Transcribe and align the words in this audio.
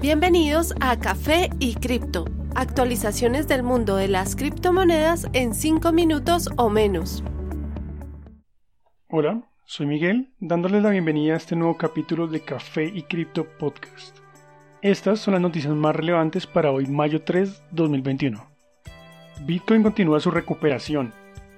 Bienvenidos 0.00 0.74
a 0.80 0.98
Café 0.98 1.50
y 1.58 1.74
Cripto, 1.74 2.24
actualizaciones 2.54 3.48
del 3.48 3.62
mundo 3.62 3.96
de 3.96 4.08
las 4.08 4.34
criptomonedas 4.34 5.26
en 5.34 5.52
5 5.52 5.92
minutos 5.92 6.48
o 6.56 6.70
menos. 6.70 7.22
Hola, 9.08 9.42
soy 9.66 9.84
Miguel, 9.84 10.32
dándoles 10.40 10.82
la 10.82 10.88
bienvenida 10.88 11.34
a 11.34 11.36
este 11.36 11.54
nuevo 11.54 11.76
capítulo 11.76 12.28
de 12.28 12.40
Café 12.40 12.86
y 12.86 13.02
Cripto 13.02 13.44
Podcast. 13.58 14.16
Estas 14.80 15.20
son 15.20 15.32
las 15.34 15.42
noticias 15.42 15.74
más 15.74 15.94
relevantes 15.94 16.46
para 16.46 16.70
hoy, 16.70 16.86
mayo 16.86 17.20
3, 17.20 17.64
2021. 17.70 18.42
Bitcoin 19.42 19.82
continúa 19.82 20.18
su 20.18 20.30
recuperación. 20.30 21.12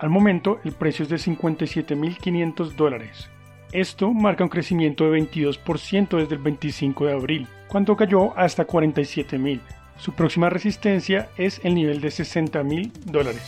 Al 0.00 0.10
momento, 0.10 0.58
el 0.64 0.72
precio 0.72 1.04
es 1.04 1.08
de 1.08 1.18
57.500 1.18 2.74
dólares. 2.74 3.30
Esto 3.74 4.12
marca 4.12 4.44
un 4.44 4.50
crecimiento 4.50 5.10
de 5.10 5.20
22% 5.20 6.16
desde 6.18 6.36
el 6.36 6.40
25 6.40 7.06
de 7.06 7.12
abril 7.12 7.48
cuando 7.66 7.96
cayó 7.96 8.32
hasta 8.38 8.66
47 8.66 9.36
mil. 9.36 9.60
Su 9.98 10.12
próxima 10.12 10.48
resistencia 10.48 11.28
es 11.36 11.60
el 11.64 11.74
nivel 11.74 12.00
de 12.00 12.12
60 12.12 12.62
mil 12.62 12.92
dólares. 13.04 13.42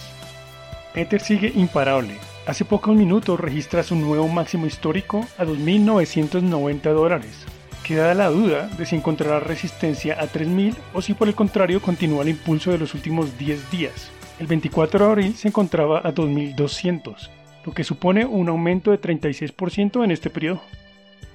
Ether 0.96 1.20
sigue 1.20 1.52
imparable. 1.54 2.14
Hace 2.44 2.64
pocos 2.64 2.96
minutos 2.96 3.38
registra 3.38 3.84
su 3.84 3.94
nuevo 3.94 4.26
máximo 4.26 4.66
histórico 4.66 5.24
a 5.38 5.44
2.990 5.44 6.80
dólares. 6.92 7.46
Queda 7.84 8.12
la 8.14 8.28
duda 8.28 8.66
de 8.66 8.84
si 8.84 8.96
encontrará 8.96 9.38
resistencia 9.38 10.20
a 10.20 10.26
3.000 10.26 10.74
o 10.92 11.02
si 11.02 11.14
por 11.14 11.28
el 11.28 11.36
contrario 11.36 11.80
continúa 11.80 12.24
el 12.24 12.30
impulso 12.30 12.72
de 12.72 12.78
los 12.78 12.94
últimos 12.94 13.38
10 13.38 13.70
días. 13.70 14.10
El 14.40 14.48
24 14.48 14.98
de 14.98 15.04
abril 15.04 15.36
se 15.36 15.46
encontraba 15.46 16.00
a 16.00 16.12
2.200, 16.12 17.30
lo 17.66 17.74
que 17.74 17.84
supone 17.84 18.24
un 18.24 18.48
aumento 18.48 18.92
de 18.92 19.00
36% 19.00 20.04
en 20.04 20.12
este 20.12 20.30
periodo. 20.30 20.62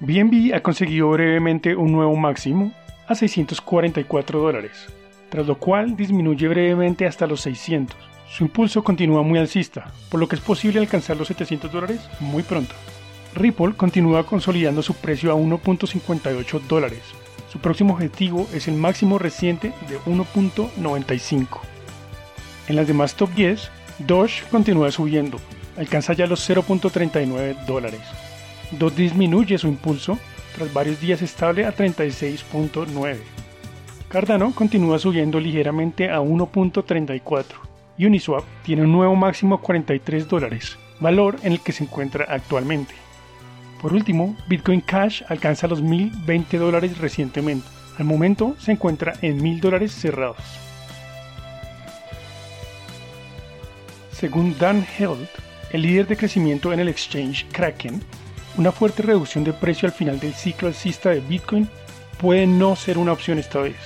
BNB 0.00 0.54
ha 0.54 0.62
conseguido 0.62 1.10
brevemente 1.10 1.76
un 1.76 1.92
nuevo 1.92 2.16
máximo 2.16 2.72
a 3.06 3.14
644 3.14 4.40
dólares, 4.40 4.86
tras 5.28 5.46
lo 5.46 5.58
cual 5.58 5.94
disminuye 5.94 6.48
brevemente 6.48 7.06
hasta 7.06 7.26
los 7.26 7.42
600. 7.42 7.96
Su 8.28 8.44
impulso 8.44 8.82
continúa 8.82 9.22
muy 9.22 9.38
alcista, 9.38 9.92
por 10.10 10.18
lo 10.18 10.26
que 10.26 10.36
es 10.36 10.40
posible 10.40 10.80
alcanzar 10.80 11.18
los 11.18 11.28
700 11.28 11.70
dólares 11.70 12.00
muy 12.18 12.42
pronto. 12.42 12.74
Ripple 13.34 13.74
continúa 13.74 14.24
consolidando 14.24 14.82
su 14.82 14.94
precio 14.94 15.30
a 15.32 15.34
1.58 15.36 16.60
dólares. 16.62 17.02
Su 17.50 17.58
próximo 17.58 17.92
objetivo 17.92 18.48
es 18.54 18.68
el 18.68 18.74
máximo 18.74 19.18
reciente 19.18 19.74
de 19.88 19.98
1.95. 20.00 21.60
En 22.68 22.76
las 22.76 22.86
demás 22.86 23.14
top 23.14 23.30
10, 23.34 23.70
Doge 23.98 24.42
continúa 24.50 24.90
subiendo, 24.90 25.38
alcanza 25.76 26.12
ya 26.12 26.26
los 26.26 26.48
0.39 26.48 27.64
dólares. 27.64 28.00
Doge 28.72 29.02
disminuye 29.02 29.58
su 29.58 29.68
impulso 29.68 30.18
tras 30.56 30.72
varios 30.72 31.00
días 31.00 31.22
estable 31.22 31.64
a 31.64 31.74
36.9. 31.74 33.18
Cardano 34.08 34.54
continúa 34.54 34.98
subiendo 34.98 35.40
ligeramente 35.40 36.10
a 36.10 36.20
1.34. 36.20 37.44
Uniswap 37.98 38.44
tiene 38.62 38.82
un 38.82 38.92
nuevo 38.92 39.16
máximo 39.16 39.54
a 39.54 39.60
43 39.60 40.28
dólares, 40.28 40.78
valor 41.00 41.36
en 41.42 41.52
el 41.52 41.60
que 41.60 41.72
se 41.72 41.84
encuentra 41.84 42.26
actualmente. 42.28 42.94
Por 43.80 43.92
último, 43.94 44.36
Bitcoin 44.48 44.80
Cash 44.80 45.22
alcanza 45.28 45.66
los 45.66 45.82
1020 45.82 46.58
dólares 46.58 46.98
recientemente. 46.98 47.66
Al 47.98 48.04
momento 48.04 48.54
se 48.58 48.72
encuentra 48.72 49.14
en 49.22 49.42
1000 49.42 49.60
dólares 49.60 49.92
cerrados. 49.92 50.38
Según 54.12 54.56
Dan 54.58 54.86
Held, 54.98 55.28
el 55.72 55.82
líder 55.82 56.06
de 56.06 56.16
crecimiento 56.16 56.72
en 56.72 56.80
el 56.80 56.88
exchange 56.88 57.46
Kraken, 57.50 58.02
una 58.56 58.72
fuerte 58.72 59.02
reducción 59.02 59.44
de 59.44 59.52
precio 59.52 59.86
al 59.86 59.94
final 59.94 60.20
del 60.20 60.34
ciclo 60.34 60.68
alcista 60.68 61.10
de 61.10 61.20
Bitcoin 61.20 61.68
puede 62.18 62.46
no 62.46 62.76
ser 62.76 62.98
una 62.98 63.12
opción 63.12 63.38
esta 63.38 63.60
vez. 63.60 63.76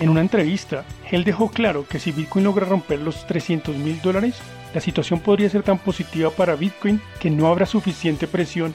En 0.00 0.10
una 0.10 0.20
entrevista, 0.20 0.84
él 1.10 1.24
dejó 1.24 1.50
claro 1.50 1.86
que 1.88 1.98
si 1.98 2.12
Bitcoin 2.12 2.44
logra 2.44 2.66
romper 2.66 3.00
los 3.00 3.26
300 3.26 3.76
mil 3.76 4.00
dólares, 4.02 4.36
la 4.74 4.80
situación 4.80 5.20
podría 5.20 5.48
ser 5.48 5.62
tan 5.62 5.78
positiva 5.78 6.30
para 6.30 6.56
Bitcoin 6.56 7.00
que 7.20 7.30
no 7.30 7.46
habrá 7.48 7.64
suficiente 7.64 8.26
presión 8.26 8.74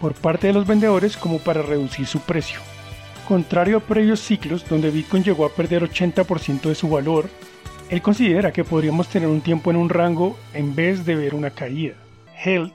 por 0.00 0.14
parte 0.14 0.46
de 0.46 0.52
los 0.54 0.66
vendedores 0.66 1.16
como 1.16 1.38
para 1.38 1.60
reducir 1.60 2.06
su 2.06 2.20
precio. 2.20 2.60
Contrario 3.28 3.76
a 3.76 3.80
previos 3.80 4.20
ciclos 4.20 4.66
donde 4.68 4.90
Bitcoin 4.90 5.22
llegó 5.22 5.44
a 5.44 5.52
perder 5.52 5.82
80% 5.82 6.62
de 6.62 6.74
su 6.74 6.88
valor, 6.88 7.28
él 7.90 8.02
considera 8.02 8.52
que 8.52 8.62
podríamos 8.62 9.08
tener 9.08 9.28
un 9.28 9.40
tiempo 9.40 9.72
en 9.72 9.76
un 9.76 9.88
rango 9.88 10.38
en 10.54 10.76
vez 10.76 11.04
de 11.04 11.16
ver 11.16 11.34
una 11.34 11.50
caída. 11.50 11.94
Held 12.42 12.70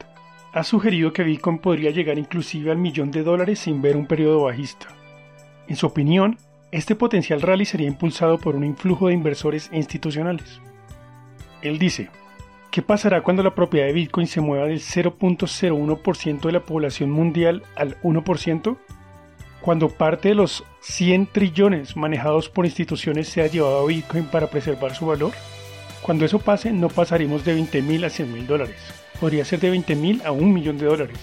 ha 0.52 0.64
sugerido 0.66 1.14
que 1.14 1.24
Bitcoin 1.24 1.60
podría 1.60 1.92
llegar 1.92 2.20
inclusive 2.20 2.70
al 2.70 2.78
millón 2.78 3.12
de 3.12 3.24
dólares 3.24 3.60
sin 3.60 3.82
ver 3.82 3.96
un 3.96 4.08
periodo 4.08 4.44
bajista. 4.44 4.88
En 5.70 5.78
su 5.78 5.88
opinión, 5.88 6.38
este 6.72 6.96
potencial 6.96 7.42
rally 7.42 7.64
sería 7.64 7.88
impulsado 7.88 8.38
por 8.40 8.58
un 8.58 8.66
influjo 8.66 9.08
de 9.08 9.14
inversores 9.14 9.70
institucionales. 9.72 10.60
Él 11.62 11.80
dice, 11.80 12.10
¿qué 12.70 12.82
pasará 12.82 13.22
cuando 13.22 13.42
la 13.42 13.56
propiedad 13.56 13.88
de 13.88 13.94
Bitcoin 13.94 14.28
se 14.28 14.42
mueva 14.42 14.66
del 14.66 14.82
0.01% 14.82 16.42
de 16.42 16.52
la 16.52 16.60
población 16.60 17.10
mundial 17.10 17.64
al 17.78 17.98
1%? 18.02 18.78
Cuando 19.66 19.90
parte 19.90 20.30
de 20.30 20.36
los 20.36 20.64
100 20.80 21.28
trillones 21.28 21.98
manejados 21.98 22.48
por 22.48 22.66
instituciones 22.66 23.28
se 23.28 23.42
ha 23.42 23.48
llevado 23.48 23.80
a 23.80 23.86
Bitcoin 23.88 24.26
para 24.26 24.48
preservar 24.48 24.96
su 24.96 25.08
valor? 25.08 25.34
Cuando 26.02 26.24
eso 26.24 26.40
pase, 26.40 26.72
no 26.72 26.88
pasaremos 26.88 27.44
de 27.44 27.56
20 27.56 27.82
mil 27.82 28.06
a 28.06 28.10
100 28.10 28.32
mil 28.32 28.48
dólares 28.48 28.78
podría 29.20 29.46
ser 29.46 29.60
de 29.60 29.70
20 29.70 29.96
mil 29.96 30.22
a 30.26 30.32
un 30.32 30.54
millón 30.54 30.78
de 30.78 30.86
dólares, 30.86 31.18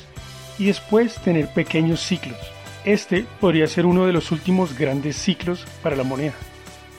y 0.58 0.66
después 0.66 1.16
tener 1.16 1.48
pequeños 1.48 2.00
ciclos. 2.00 2.38
Este 2.84 3.24
podría 3.40 3.66
ser 3.66 3.86
uno 3.86 4.06
de 4.06 4.12
los 4.12 4.32
últimos 4.32 4.76
grandes 4.76 5.16
ciclos 5.16 5.66
para 5.82 5.96
la 5.96 6.02
moneda. 6.02 6.34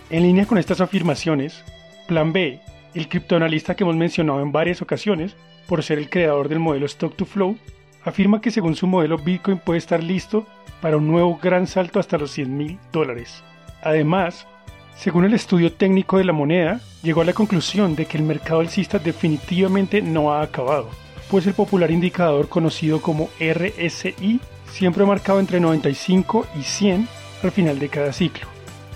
En 0.10 0.24
línea 0.24 0.46
con 0.46 0.58
estas 0.58 0.81
afirmaciones, 0.81 1.64
Plan 2.08 2.31
B, 2.31 2.60
el 2.94 3.10
criptoanalista 3.10 3.75
que 3.75 3.84
hemos 3.84 3.96
mencionado 3.96 4.42
en 4.42 4.52
varias 4.52 4.81
ocasiones, 4.81 5.36
por 5.68 5.84
ser 5.84 5.98
el 5.98 6.10
creador 6.10 6.50
del 6.50 6.60
modelo 6.60 6.86
Stock 6.86 7.16
to 7.16 7.25
Flow, 7.25 7.58
afirma 8.06 8.41
que 8.41 8.52
según 8.52 8.75
su 8.75 8.88
modelo 8.88 9.18
Bitcoin 9.18 9.58
puede 9.58 9.80
estar 9.80 10.03
listo 10.03 10.46
para 10.81 10.97
un 10.97 11.08
nuevo 11.08 11.40
gran 11.41 11.68
salto 11.68 12.00
hasta 12.00 12.18
los 12.18 12.31
100 12.31 12.58
mil 12.58 12.80
dólares. 12.91 13.44
Además, 13.81 14.47
según 14.96 15.25
el 15.25 15.34
estudio 15.34 15.72
técnico 15.72 16.18
de 16.18 16.24
la 16.24 16.34
moneda, 16.34 16.80
llegó 17.02 17.22
a 17.22 17.25
la 17.25 17.34
conclusión 17.34 17.96
de 17.96 18.06
que 18.06 18.18
el 18.18 18.24
mercado 18.24 18.59
alcista 18.59 19.00
definitivamente 19.00 20.02
no 20.02 20.34
ha 20.34 20.42
acabado, 20.42 20.90
pues 21.30 21.47
el 21.47 21.53
popular 21.53 21.92
indicador 21.92 22.47
conocido 22.47 23.02
como 23.02 23.30
RSI 23.40 24.40
siempre 24.69 25.03
ha 25.03 25.08
marcado 25.08 25.40
entre 25.40 25.59
95 25.59 26.47
y 26.59 26.63
100 26.63 27.08
al 27.44 27.52
final 27.52 27.80
de 27.80 27.90
cada 27.90 28.13
ciclo. 28.13 28.47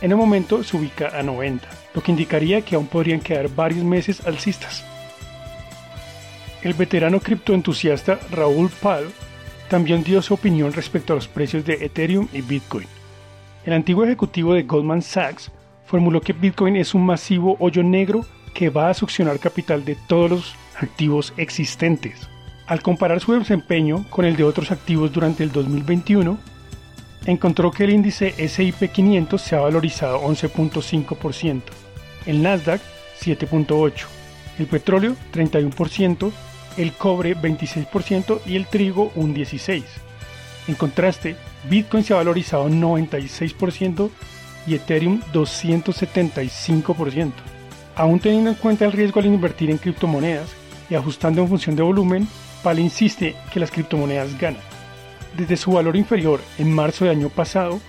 En 0.02 0.12
el 0.12 0.18
momento 0.18 0.64
se 0.64 0.78
ubica 0.78 1.18
a 1.18 1.24
90, 1.24 1.68
lo 1.94 2.04
que 2.04 2.12
indicaría 2.12 2.62
que 2.62 2.76
aún 2.76 2.88
podrían 2.88 3.20
quedar 3.20 3.50
varios 3.50 3.84
meses 3.84 4.26
alcistas. 4.28 4.86
El 6.64 6.74
veterano 6.74 7.20
criptoentusiasta 7.20 8.20
Raúl 8.32 8.70
Pal 8.70 9.06
también 9.70 10.04
dio 10.04 10.22
su 10.22 10.34
opinión 10.34 10.74
respecto 10.74 11.14
a 11.14 11.16
los 11.16 11.28
precios 11.28 11.66
de 11.66 11.86
Ethereum 11.86 12.28
y 12.34 12.42
Bitcoin. 12.42 12.88
El 13.66 13.74
antiguo 13.74 14.06
ejecutivo 14.06 14.54
de 14.54 14.64
Goldman 14.64 15.02
Sachs 15.02 15.52
formuló 15.86 16.22
que 16.22 16.34
Bitcoin 16.34 16.76
es 16.76 16.94
un 16.94 17.06
masivo 17.06 17.58
hoyo 17.60 17.84
negro 17.84 18.26
que 18.54 18.70
va 18.70 18.90
a 18.90 18.94
succionar 18.94 19.40
capital 19.40 19.86
de 19.86 19.96
todos 20.08 20.30
los 20.32 20.56
activos 20.82 21.34
existentes. 21.38 22.28
Al 22.66 22.82
comparar 22.82 23.20
su 23.20 23.34
desempeño 23.34 24.06
con 24.10 24.26
el 24.26 24.36
de 24.36 24.44
otros 24.44 24.72
activos 24.72 25.14
durante 25.14 25.44
el 25.44 25.52
2021, 25.52 26.38
encontró 27.26 27.72
que 27.72 27.84
el 27.84 27.92
índice 27.92 28.48
SIP 28.48 28.92
500 28.92 29.42
se 29.42 29.56
ha 29.56 29.60
valorizado 29.60 30.22
11.5%, 30.22 31.62
el 32.26 32.42
Nasdaq 32.42 32.82
7.8%, 33.22 34.17
el 34.60 34.68
petróleo 34.68 35.16
31%, 35.34 36.32
el 36.78 36.94
cobre 36.94 37.36
26% 37.36 38.40
y 38.46 38.56
el 38.56 38.68
trigo 38.68 39.12
un 39.16 39.36
16%. 39.36 39.84
En 40.68 40.76
contraste, 40.76 41.36
Bitcoin 41.70 42.04
se 42.04 42.14
ha 42.14 42.18
valorizado 42.18 42.68
96% 42.70 44.10
y 44.68 44.76
Ethereum 44.76 45.22
275%. 45.34 47.32
Aún 47.96 48.20
teniendo 48.20 48.50
en 48.52 48.56
cuenta 48.58 48.86
el 48.86 48.92
riesgo 48.92 49.22
al 49.22 49.28
invertir 49.28 49.72
en 49.72 49.78
criptomonedas 49.78 50.50
y 50.90 50.96
ajustando 50.96 51.42
en 51.42 51.48
función 51.48 51.76
de 51.76 51.84
volumen, 51.84 52.28
PAL 52.64 52.80
insiste 52.80 53.36
que 53.52 53.60
las 53.60 53.72
criptomonedas 53.72 54.38
ganan. 54.38 54.62
Desde 55.38 55.58
su 55.58 55.72
valor 55.72 55.96
inferior 55.96 56.42
en 56.58 56.74
marzo 56.74 57.06
del 57.06 57.16
año 57.18 57.30
pasado, 57.30 57.80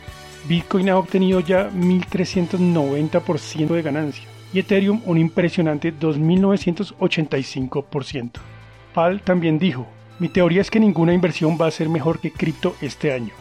Bitcoin 0.47 0.89
ha 0.91 0.97
obtenido 0.99 1.41
ya 1.41 1.69
1.390% 1.71 3.69
de 3.69 3.83
ganancia 3.83 4.38
y 4.53 4.61
Ethereum 4.61 5.03
un 5.05 5.19
impresionante 5.19 5.93
2.985%. 5.95 8.31
PAL 8.95 9.21
también 9.23 9.59
dijo, 9.59 9.87
mi 10.19 10.29
teoría 10.29 10.61
es 10.61 10.71
que 10.71 10.81
ninguna 10.81 11.13
inversión 11.13 11.59
va 11.61 11.67
a 11.67 11.71
ser 11.71 11.89
mejor 11.89 12.21
que 12.21 12.33
cripto 12.33 12.75
este 12.81 13.13
año. 13.13 13.33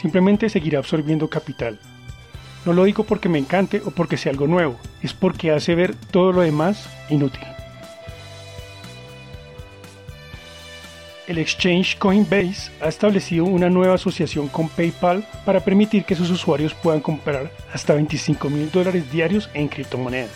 Simplemente 0.00 0.48
seguirá 0.48 0.78
absorbiendo 0.78 1.28
capital. 1.28 1.78
No 2.64 2.72
lo 2.72 2.84
digo 2.84 3.04
porque 3.04 3.28
me 3.28 3.38
encante 3.38 3.82
o 3.84 3.90
porque 3.90 4.16
sea 4.16 4.32
algo 4.32 4.46
nuevo, 4.46 4.76
es 5.02 5.14
porque 5.14 5.52
hace 5.52 5.74
ver 5.74 5.94
todo 5.94 6.32
lo 6.32 6.40
demás 6.40 6.88
inútil. 7.10 7.55
El 11.26 11.38
exchange 11.38 11.98
Coinbase 11.98 12.70
ha 12.80 12.88
establecido 12.88 13.44
una 13.44 13.68
nueva 13.68 13.94
asociación 13.94 14.48
con 14.48 14.68
PayPal 14.68 15.26
para 15.44 15.60
permitir 15.60 16.04
que 16.04 16.14
sus 16.14 16.30
usuarios 16.30 16.74
puedan 16.74 17.00
comprar 17.00 17.50
hasta 17.72 17.94
25 17.94 18.48
mil 18.48 18.70
dólares 18.70 19.10
diarios 19.10 19.50
en 19.54 19.68
criptomonedas. 19.68 20.30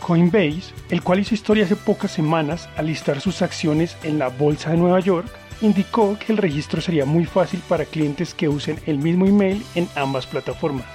Coinbase, 0.00 0.74
el 0.90 1.02
cual 1.02 1.20
hizo 1.20 1.34
historia 1.34 1.64
hace 1.64 1.76
pocas 1.76 2.10
semanas 2.10 2.68
al 2.76 2.86
listar 2.86 3.20
sus 3.20 3.40
acciones 3.40 3.96
en 4.02 4.18
la 4.18 4.28
Bolsa 4.28 4.70
de 4.70 4.76
Nueva 4.76 5.00
York, 5.00 5.28
indicó 5.62 6.18
que 6.18 6.32
el 6.32 6.38
registro 6.38 6.80
sería 6.80 7.06
muy 7.06 7.24
fácil 7.24 7.60
para 7.66 7.86
clientes 7.86 8.34
que 8.34 8.48
usen 8.48 8.78
el 8.86 8.98
mismo 8.98 9.24
email 9.24 9.64
en 9.74 9.88
ambas 9.94 10.26
plataformas. 10.26 10.86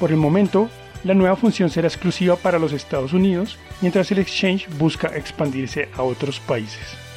Por 0.00 0.10
el 0.10 0.16
momento, 0.16 0.70
la 1.04 1.14
nueva 1.14 1.36
función 1.36 1.68
será 1.68 1.88
exclusiva 1.88 2.36
para 2.36 2.58
los 2.58 2.72
Estados 2.72 3.12
Unidos, 3.12 3.58
mientras 3.82 4.10
el 4.10 4.18
exchange 4.18 4.68
busca 4.78 5.08
expandirse 5.08 5.90
a 5.96 6.02
otros 6.02 6.40
países. 6.40 7.07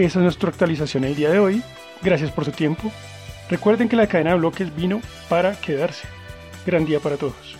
Esa 0.00 0.18
es 0.18 0.22
nuestra 0.22 0.48
actualización 0.48 1.04
el 1.04 1.14
día 1.14 1.28
de 1.28 1.38
hoy. 1.38 1.62
Gracias 2.00 2.30
por 2.30 2.46
su 2.46 2.52
tiempo. 2.52 2.90
Recuerden 3.50 3.86
que 3.86 3.96
la 3.96 4.06
cadena 4.06 4.30
de 4.30 4.38
bloques 4.38 4.74
vino 4.74 5.02
para 5.28 5.60
quedarse. 5.60 6.08
Gran 6.64 6.86
día 6.86 7.00
para 7.00 7.18
todos. 7.18 7.59